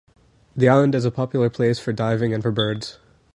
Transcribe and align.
The 0.55 0.67
island 0.67 0.95
is 0.95 1.05
a 1.05 1.11
popular 1.11 1.51
place 1.51 1.77
for 1.77 1.93
diving 1.93 2.33
and 2.33 2.41
for 2.41 2.49
birds. 2.51 2.97